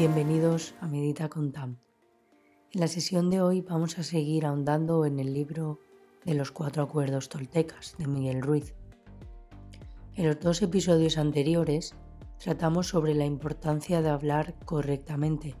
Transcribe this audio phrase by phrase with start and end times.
[0.00, 1.76] Bienvenidos a Medita con Tam.
[2.72, 5.78] En la sesión de hoy vamos a seguir ahondando en el libro
[6.24, 8.74] de los cuatro acuerdos toltecas de Miguel Ruiz.
[10.14, 11.94] En los dos episodios anteriores
[12.42, 15.54] tratamos sobre la importancia de hablar correctamente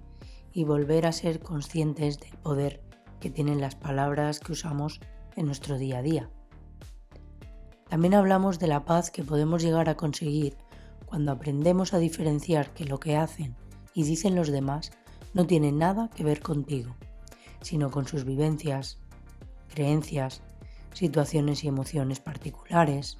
[0.54, 2.80] y volver a ser conscientes del poder
[3.20, 5.00] que tienen las palabras que usamos
[5.36, 6.30] en nuestro día a día.
[7.90, 10.56] También hablamos de la paz que podemos llegar a conseguir
[11.04, 13.54] cuando aprendemos a diferenciar que lo que hacen
[13.94, 14.92] y dicen los demás
[15.34, 16.94] no tiene nada que ver contigo,
[17.60, 18.98] sino con sus vivencias,
[19.68, 20.42] creencias,
[20.92, 23.18] situaciones y emociones particulares.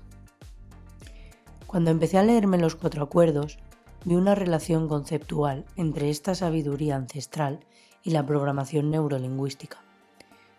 [1.66, 3.59] Cuando empecé a leerme los cuatro acuerdos,
[4.05, 7.61] vi una relación conceptual entre esta sabiduría ancestral
[8.02, 9.78] y la programación neurolingüística,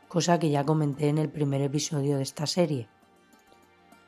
[0.07, 2.87] cosa que ya comenté en el primer episodio de esta serie.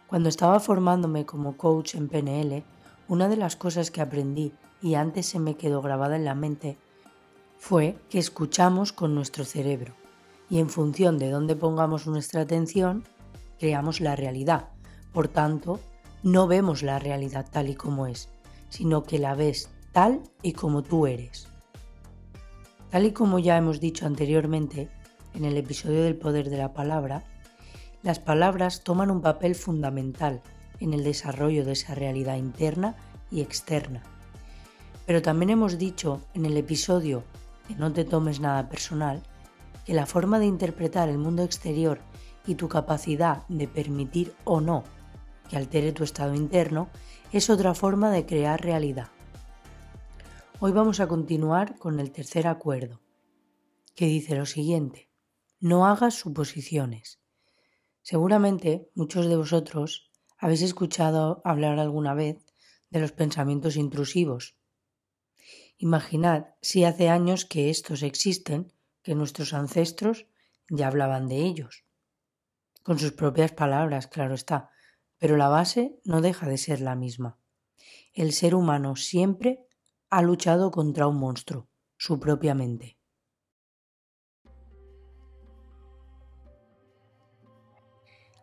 [0.07, 2.63] Cuando estaba formándome como coach en PNL,
[3.07, 4.53] una de las cosas que aprendí
[4.83, 6.77] y antes se me quedó grabada en la mente
[7.57, 9.93] fue que escuchamos con nuestro cerebro
[10.49, 13.05] y en función de dónde pongamos nuestra atención,
[13.57, 14.67] creamos la realidad.
[15.13, 15.79] Por tanto,
[16.21, 18.29] no vemos la realidad tal y como es,
[18.67, 21.47] sino que la ves tal y como tú eres.
[22.91, 24.89] Tal y como ya hemos dicho anteriormente
[25.33, 27.23] en el episodio del poder de la palabra,
[28.03, 30.41] las palabras toman un papel fundamental
[30.81, 32.97] en el desarrollo de esa realidad interna
[33.31, 34.03] y externa.
[35.05, 37.23] Pero también hemos dicho en el episodio
[37.67, 39.23] de No te tomes nada personal
[39.85, 41.99] que la forma de interpretar el mundo exterior
[42.45, 44.83] y tu capacidad de permitir o no
[45.49, 46.89] que altere tu estado interno
[47.31, 49.09] es otra forma de crear realidad.
[50.59, 53.01] Hoy vamos a continuar con el tercer acuerdo,
[53.95, 55.09] que dice lo siguiente,
[55.59, 57.19] no hagas suposiciones.
[58.01, 62.45] Seguramente muchos de vosotros habéis escuchado hablar alguna vez
[62.89, 64.57] de los pensamientos intrusivos.
[65.77, 70.27] Imaginad si hace años que estos existen, que nuestros ancestros
[70.69, 71.83] ya hablaban de ellos.
[72.83, 74.69] Con sus propias palabras, claro está,
[75.17, 77.37] pero la base no deja de ser la misma.
[78.13, 79.65] El ser humano siempre
[80.09, 81.67] ha luchado contra un monstruo,
[81.97, 82.97] su propia mente.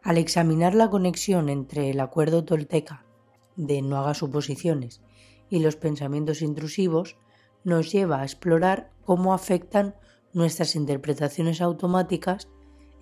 [0.02, 3.04] Al examinar la conexión entre el acuerdo tolteca
[3.56, 5.02] de no haga suposiciones
[5.50, 7.16] y los pensamientos intrusivos
[7.64, 9.94] nos lleva a explorar cómo afectan
[10.32, 12.48] nuestras interpretaciones automáticas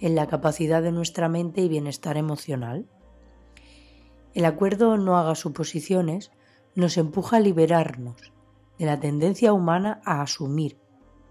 [0.00, 2.88] en la capacidad de nuestra mente y bienestar emocional.
[4.34, 6.30] El acuerdo no haga suposiciones
[6.74, 8.32] nos empuja a liberarnos
[8.78, 10.78] de la tendencia humana a asumir,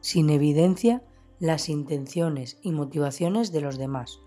[0.01, 1.03] sin evidencia,
[1.39, 4.19] las intenciones y motivaciones de los demás.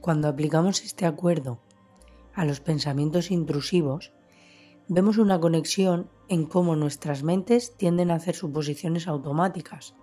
[0.00, 1.60] Cuando aplicamos este acuerdo
[2.32, 4.12] a los pensamientos intrusivos,
[4.88, 9.94] vemos una conexión en cómo nuestras mentes tienden a hacer suposiciones automáticas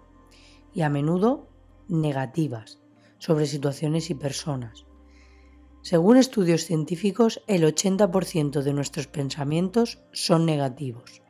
[0.74, 1.48] y a menudo
[1.88, 2.80] negativas
[3.18, 4.86] sobre situaciones y personas.
[5.82, 11.22] Según estudios científicos, el 80% de nuestros pensamientos son negativos.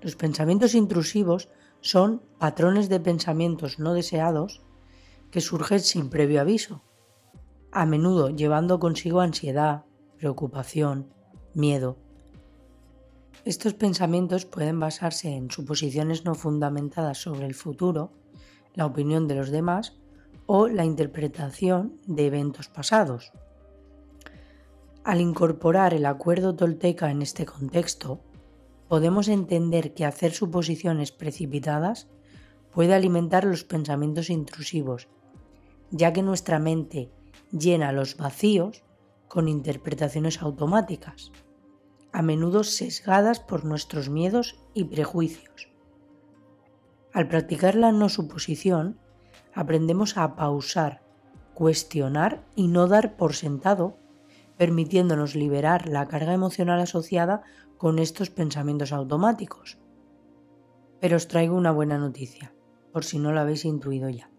[0.00, 1.48] Los pensamientos intrusivos
[1.80, 4.62] son patrones de pensamientos no deseados
[5.30, 6.82] que surgen sin previo aviso
[7.72, 9.84] a menudo llevando consigo ansiedad,
[10.18, 11.08] preocupación,
[11.54, 11.96] miedo.
[13.44, 18.12] Estos pensamientos pueden basarse en suposiciones no fundamentadas sobre el futuro,
[18.74, 19.98] la opinión de los demás
[20.46, 23.32] o la interpretación de eventos pasados.
[25.02, 28.20] Al incorporar el acuerdo tolteca en este contexto,
[28.86, 32.06] podemos entender que hacer suposiciones precipitadas
[32.72, 35.08] puede alimentar los pensamientos intrusivos,
[35.90, 37.10] ya que nuestra mente
[37.50, 38.84] llena los vacíos
[39.26, 41.32] con interpretaciones automáticas,
[42.12, 45.68] a menudo sesgadas por nuestros miedos y prejuicios.
[47.12, 48.98] Al practicar la no suposición,
[49.54, 51.02] aprendemos a pausar,
[51.54, 53.98] cuestionar y no dar por sentado,
[54.56, 57.42] permitiéndonos liberar la carga emocional asociada
[57.78, 59.78] con estos pensamientos automáticos.
[61.00, 62.54] Pero os traigo una buena noticia,
[62.92, 64.30] por si no lo habéis intuido ya.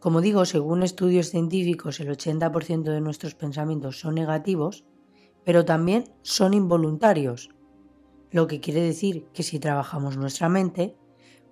[0.00, 4.84] Como digo, según estudios científicos, el 80% de nuestros pensamientos son negativos,
[5.44, 7.50] pero también son involuntarios,
[8.30, 10.96] lo que quiere decir que si trabajamos nuestra mente,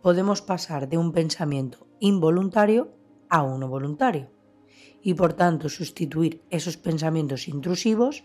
[0.02, 2.92] podemos pasar de un pensamiento involuntario
[3.28, 4.30] a uno voluntario
[5.02, 8.24] y por tanto sustituir esos pensamientos intrusivos,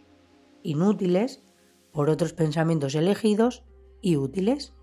[0.63, 1.43] inútiles,
[1.91, 3.63] por otros pensamientos elegidos
[4.01, 4.73] y útiles.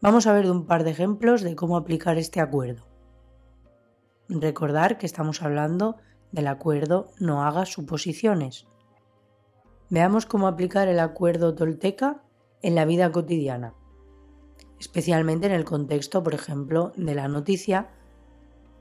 [0.00, 2.86] Vamos a ver un par de ejemplos de cómo aplicar este acuerdo.
[4.28, 5.96] Recordar que estamos hablando
[6.32, 8.66] del acuerdo no hagas suposiciones.
[9.90, 12.22] Veamos cómo aplicar el acuerdo tolteca
[12.62, 13.74] en la vida cotidiana.
[14.80, 17.88] especialmente en el contexto, por ejemplo, de la noticia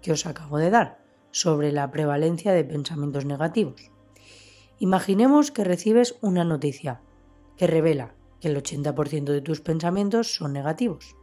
[0.01, 0.99] que os acabo de dar
[1.31, 3.89] sobre la prevalencia de pensamientos negativos.
[4.77, 7.01] Imaginemos que recibes una noticia
[7.55, 11.15] que revela que el 80% de tus pensamientos son negativos.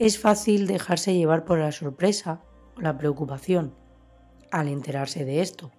[0.00, 2.42] Es fácil dejarse llevar por la sorpresa
[2.76, 3.74] o la preocupación
[4.50, 5.70] al enterarse de esto.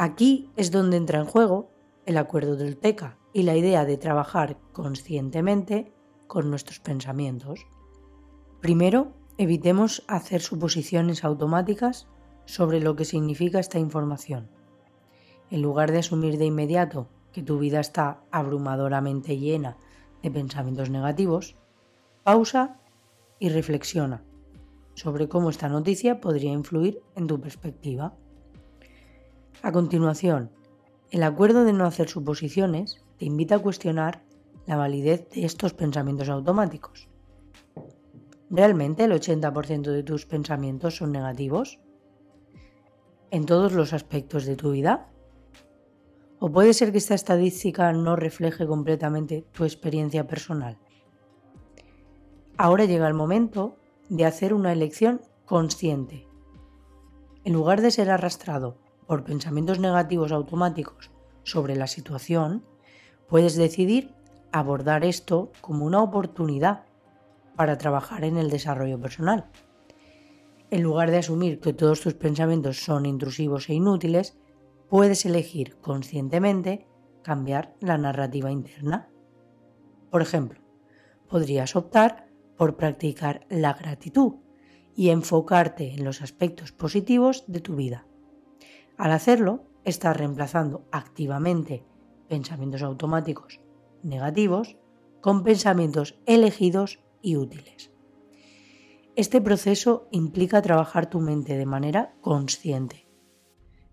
[0.00, 1.72] Aquí es donde entra en juego
[2.06, 5.92] el acuerdo del TECA y la idea de trabajar conscientemente
[6.28, 7.66] con nuestros pensamientos.
[8.60, 12.06] Primero, evitemos hacer suposiciones automáticas
[12.44, 14.48] sobre lo que significa esta información.
[15.50, 19.78] En lugar de asumir de inmediato que tu vida está abrumadoramente llena
[20.22, 21.56] de pensamientos negativos,
[22.22, 22.78] pausa
[23.40, 24.22] y reflexiona
[24.94, 28.14] sobre cómo esta noticia podría influir en tu perspectiva.
[29.60, 30.52] A continuación,
[31.10, 34.22] el acuerdo de no hacer suposiciones te invita a cuestionar
[34.66, 37.08] la validez de estos pensamientos automáticos.
[38.50, 41.80] ¿Realmente el 80% de tus pensamientos son negativos?
[43.32, 45.08] ¿En todos los aspectos de tu vida?
[46.38, 50.78] ¿O puede ser que esta estadística no refleje completamente tu experiencia personal?
[52.56, 53.74] Ahora llega el momento
[54.08, 56.28] de hacer una elección consciente.
[57.44, 58.76] En lugar de ser arrastrado
[59.08, 61.10] por pensamientos negativos automáticos
[61.42, 62.62] sobre la situación,
[63.26, 64.14] puedes decidir
[64.52, 66.84] abordar esto como una oportunidad
[67.56, 69.46] para trabajar en el desarrollo personal.
[70.70, 74.38] En lugar de asumir que todos tus pensamientos son intrusivos e inútiles,
[74.90, 76.86] puedes elegir conscientemente
[77.22, 79.08] cambiar la narrativa interna.
[80.10, 80.60] Por ejemplo,
[81.28, 82.28] podrías optar
[82.58, 84.34] por practicar la gratitud
[84.94, 88.07] y enfocarte en los aspectos positivos de tu vida.
[88.98, 91.84] Al hacerlo, estás reemplazando activamente
[92.28, 93.60] pensamientos automáticos
[94.02, 94.76] negativos
[95.20, 97.92] con pensamientos elegidos y útiles.
[99.14, 103.08] Este proceso implica trabajar tu mente de manera consciente,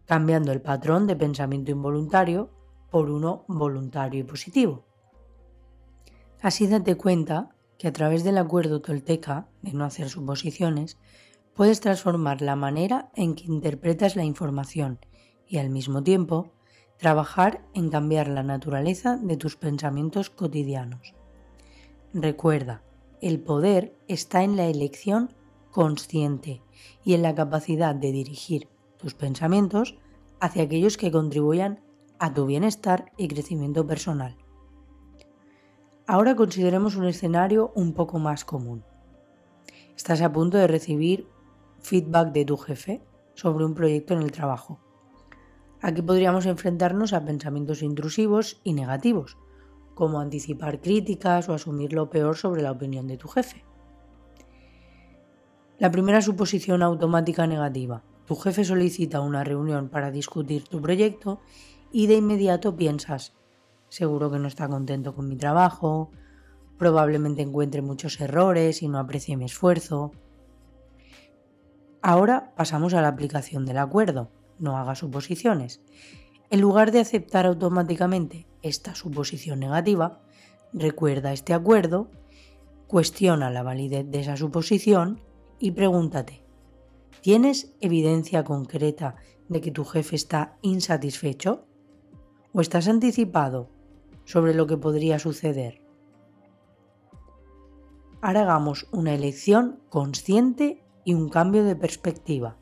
[0.05, 2.49] cambiando el patrón de pensamiento involuntario
[2.89, 4.85] por uno voluntario y positivo.
[6.41, 10.97] Así date cuenta que a través del acuerdo tolteca de no hacer suposiciones,
[11.55, 14.99] puedes transformar la manera en que interpretas la información
[15.47, 16.51] y al mismo tiempo
[16.97, 21.13] trabajar en cambiar la naturaleza de tus pensamientos cotidianos.
[22.13, 22.83] Recuerda,
[23.21, 25.33] el poder está en la elección
[25.71, 26.61] consciente
[27.03, 29.97] y en la capacidad de dirigir tus pensamientos
[30.39, 31.81] hacia aquellos que contribuyan
[32.19, 34.37] a tu bienestar y crecimiento personal.
[36.07, 38.83] Ahora consideremos un escenario un poco más común.
[39.95, 41.27] Estás a punto de recibir
[41.85, 43.01] feedback de tu jefe
[43.35, 44.79] sobre un proyecto en el trabajo.
[45.81, 49.37] Aquí podríamos enfrentarnos a pensamientos intrusivos y negativos,
[49.93, 53.63] como anticipar críticas o asumir lo peor sobre la opinión de tu jefe.
[55.77, 58.03] La primera suposición automática negativa.
[58.25, 61.39] Tu jefe solicita una reunión para discutir tu proyecto
[61.91, 63.35] y de inmediato piensas,
[63.89, 66.09] seguro que no está contento con mi trabajo,
[66.79, 70.11] probablemente encuentre muchos errores y no aprecie mi esfuerzo.
[72.07, 74.29] Ahora pasamos a la aplicación del acuerdo,
[74.59, 75.81] no haga suposiciones.
[76.51, 80.21] En lugar de aceptar automáticamente esta suposición negativa,
[80.71, 82.11] recuerda este acuerdo,
[82.85, 85.19] cuestiona la validez de esa suposición
[85.57, 86.43] y pregúntate,
[87.21, 89.15] ¿tienes evidencia concreta
[89.49, 91.65] de que tu jefe está insatisfecho?
[92.53, 93.71] ¿O estás anticipado
[94.25, 95.81] sobre lo que podría suceder.
[98.21, 102.57] Ahora hagamos una elección consciente y un cambio de perspectiva.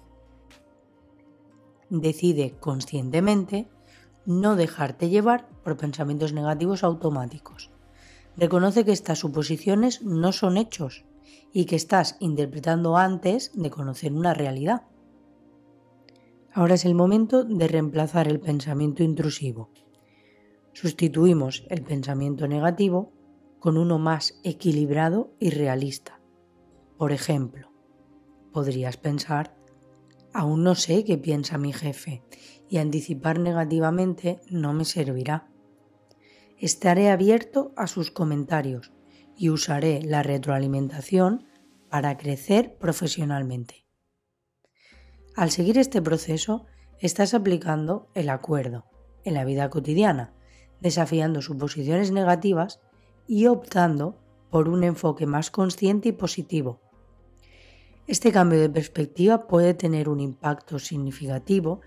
[1.90, 3.68] Decide conscientemente
[4.26, 7.72] no dejarte llevar por pensamientos negativos automáticos.
[8.38, 11.06] Reconoce que estas suposiciones no son hechos
[11.52, 14.84] y que estás interpretando antes de conocer una realidad.
[16.54, 19.70] Ahora es el momento de reemplazar el pensamiento intrusivo
[20.74, 23.14] sustituimos el pensamiento negativo
[23.60, 26.20] con uno más equilibrado y realista.
[26.98, 27.72] Por ejemplo,
[28.54, 29.58] podrías pensar,
[30.34, 32.24] aún no sé qué piensa mi jefe
[32.70, 35.50] y anticipar negativamente no me servirá.
[36.58, 38.94] Estaré abierto a sus comentarios
[39.36, 41.46] y usaré la retroalimentación
[41.90, 43.86] para crecer profesionalmente.
[45.36, 46.66] Al seguir este proceso,
[47.00, 48.86] estás aplicando el acuerdo
[49.26, 50.34] en la vida cotidiana
[50.84, 52.82] desafiando suposiciones negativas
[53.26, 54.20] y optando
[54.52, 56.82] por un enfoque más consciente y positivo.
[58.06, 61.80] Este cambio de perspectiva puede tener un impacto significativo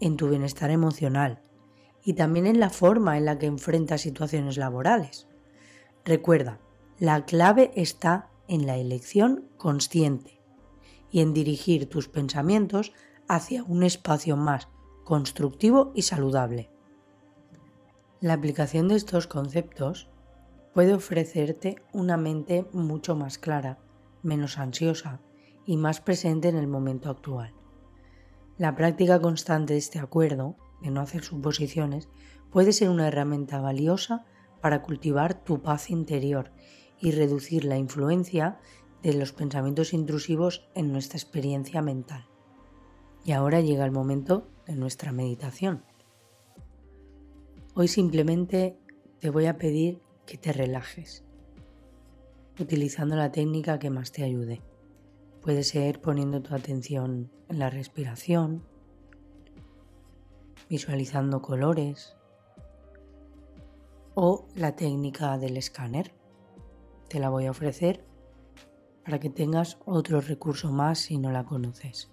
[0.00, 1.42] en tu bienestar emocional
[2.02, 5.28] y también en la forma en la que enfrentas situaciones laborales.
[6.06, 6.58] Recuerda,
[6.98, 10.40] La clave está en la elección consciente
[11.10, 12.94] y en dirigir tus pensamientos
[13.28, 14.68] hacia un espacio más
[15.04, 16.70] constructivo y saludable.
[18.20, 20.08] La aplicación de estos conceptos
[20.72, 23.78] puede ofrecerte una mente mucho más clara,
[24.22, 25.20] menos ansiosa
[25.68, 27.52] y más presente en el momento actual.
[28.56, 32.08] La práctica constante de este acuerdo, de no hacer suposiciones,
[32.50, 34.24] puede ser una herramienta valiosa
[34.62, 36.52] para cultivar tu paz interior
[36.98, 38.58] y reducir la influencia
[39.02, 42.24] de los pensamientos intrusivos en nuestra experiencia mental.
[43.26, 45.84] Y ahora llega el momento de nuestra meditación.
[47.74, 48.78] Hoy simplemente
[49.18, 51.26] te voy a pedir que te relajes,
[52.58, 54.62] utilizando la técnica que más te ayude.
[55.42, 58.64] Puede ser poniendo tu atención en la respiración,
[60.68, 62.16] visualizando colores
[64.14, 66.12] o la técnica del escáner.
[67.08, 68.04] Te la voy a ofrecer
[69.04, 72.10] para que tengas otro recurso más si no la conoces.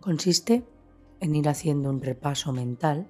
[0.00, 0.64] Consiste
[1.20, 3.06] en ir haciendo un repaso mental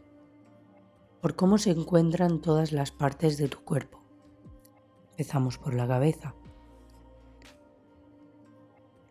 [1.21, 4.03] por cómo se encuentran todas las partes de tu cuerpo.
[5.13, 6.35] Empezamos por la cabeza.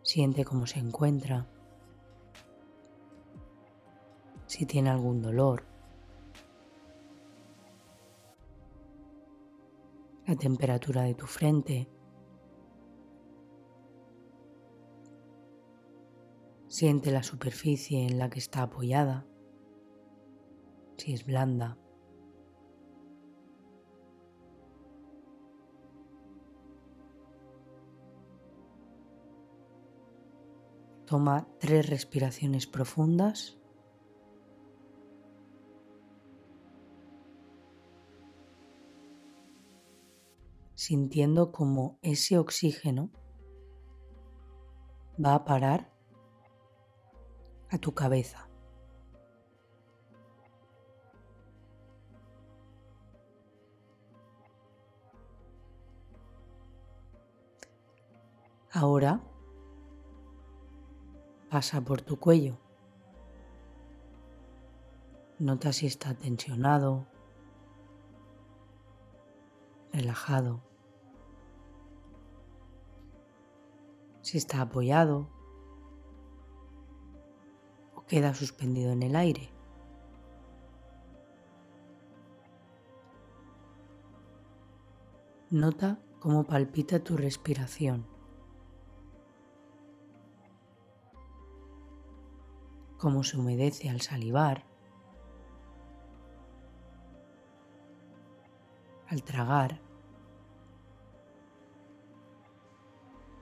[0.06, 1.48] Siente cómo se encuentra,
[4.46, 5.64] si tiene algún dolor,
[10.28, 11.88] la temperatura de tu frente.
[16.68, 19.26] Siente la superficie en la que está apoyada,
[20.98, 21.78] si es blanda
[31.06, 33.58] Toma tres respiraciones profundas.
[40.76, 43.10] sintiendo como ese oxígeno
[45.18, 45.90] va a parar
[47.70, 48.48] a tu cabeza.
[58.70, 59.22] Ahora
[61.56, 62.58] pasa por tu cuello.
[65.38, 67.06] Nota si está tensionado,
[69.90, 70.60] relajado,
[74.20, 75.30] si está apoyado
[77.94, 79.48] o queda suspendido en el aire.
[85.48, 88.15] Nota cómo palpita tu respiración.
[92.98, 94.64] Cómo se humedece al salivar,
[99.08, 99.80] al tragar,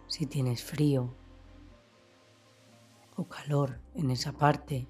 [0.07, 1.15] si tienes frío
[3.17, 4.89] o calor en esa parte.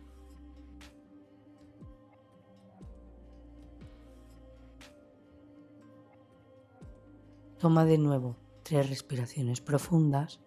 [7.58, 10.40] Toma de nuevo tres respiraciones profundas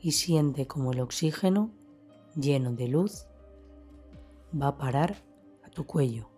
[0.00, 1.70] y siente como el oxígeno
[2.36, 3.26] lleno de luz
[4.60, 5.16] va a parar
[5.64, 6.28] a tu cuello.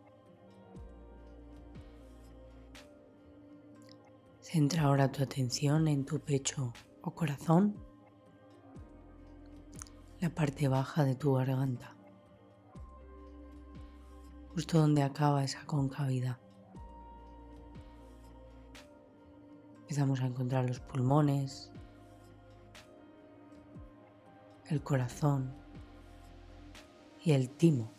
[4.40, 7.76] Centra ahora tu atención en tu pecho o corazón,
[10.20, 11.96] la parte baja de tu garganta,
[14.54, 16.38] justo donde acaba esa concavidad.
[19.80, 21.70] Empezamos a encontrar los pulmones,
[24.66, 25.54] el corazón,
[27.28, 27.92] y el timo.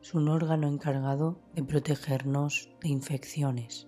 [0.00, 3.86] Es un órgano encargado de protegernos de infecciones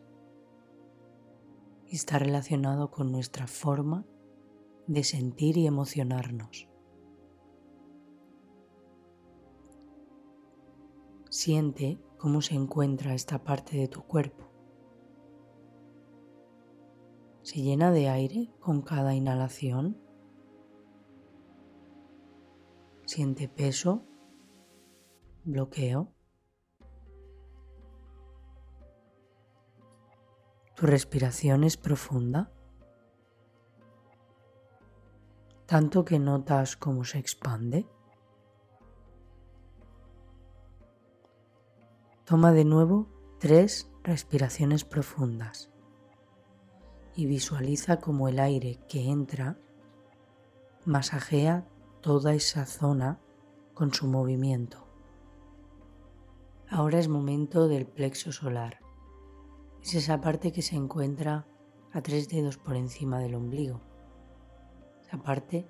[1.87, 4.05] y está relacionado con nuestra forma
[4.87, 6.69] de sentir y emocionarnos.
[11.31, 14.45] Siente cómo se encuentra esta parte de tu cuerpo.
[17.41, 20.12] ¿Se llena de aire con cada inhalación?
[23.14, 24.07] Siente peso,
[25.45, 26.14] bloqueo.
[30.75, 32.50] Tu respiración es profunda,
[35.66, 37.87] tanto que notas cómo se expande.
[42.25, 45.71] Toma de nuevo tres respiraciones profundas
[47.14, 49.59] y visualiza como el aire que entra
[50.87, 51.66] masajea
[52.02, 53.21] toda esa zona
[53.75, 54.85] con su movimiento.
[56.68, 58.80] Ahora es momento del plexo solar.
[59.80, 61.47] Es esa parte que se encuentra
[61.92, 63.80] a tres dedos por encima del ombligo.
[65.00, 65.64] Esa parte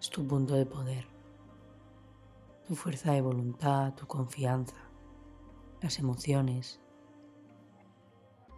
[0.00, 1.06] es tu punto de poder,
[2.66, 4.76] tu fuerza de voluntad, tu confianza,
[5.80, 6.80] las emociones.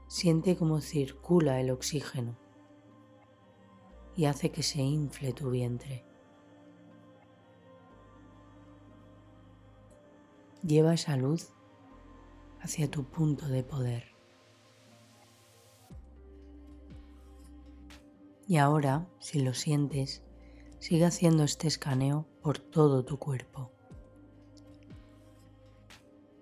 [0.06, 2.38] Siente cómo circula el oxígeno
[4.16, 6.06] y hace que se infle tu vientre.
[10.62, 11.52] Lleva esa luz
[12.60, 14.04] hacia tu punto de poder.
[18.46, 20.22] Y ahora, si lo sientes,
[20.78, 23.72] sigue haciendo este escaneo por todo tu cuerpo,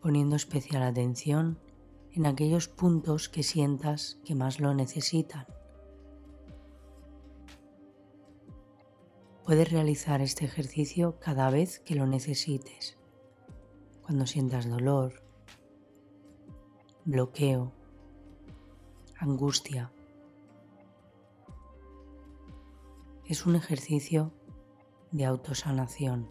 [0.01, 1.59] poniendo especial atención
[2.13, 5.47] en aquellos puntos que sientas que más lo necesitan.
[9.45, 13.00] Puedes realizar este ejercicio cada vez que lo necesites,
[14.11, 15.23] cuando sientas dolor,
[17.05, 17.71] bloqueo,
[19.21, 19.93] angustia.
[23.25, 24.33] Es un ejercicio
[25.13, 26.29] de autosanación.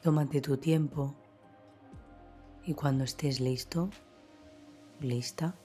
[0.00, 1.16] Tómate tu tiempo
[2.64, 3.90] y cuando estés listo,
[5.00, 5.58] lista,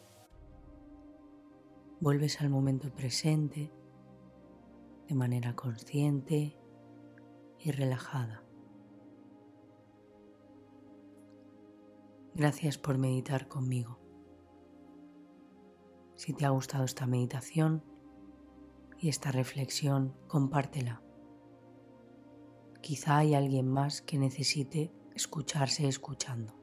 [2.00, 3.72] vuelves al momento presente
[5.08, 6.59] de manera consciente
[7.60, 8.44] y relajada.
[12.36, 14.00] Gracias por meditar conmigo.
[16.16, 17.84] Si te ha gustado esta meditación
[18.98, 21.02] y esta reflexión, compártela.
[22.82, 26.59] Quizá hay alguien más que necesite escucharse escuchando.